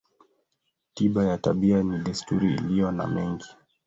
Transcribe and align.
Tiba 0.93 1.23
ya 1.25 1.37
tabia 1.37 1.83
ni 1.83 1.97
desturi 1.99 2.53
iliyo 2.53 2.91
na 2.91 3.07
mengi. 3.07 3.47